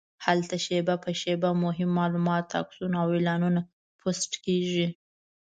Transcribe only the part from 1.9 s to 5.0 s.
معلومات، عکسونه او اعلانونه پوسټ کېږي.